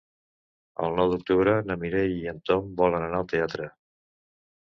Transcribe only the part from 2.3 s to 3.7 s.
en Tom volen anar al teatre.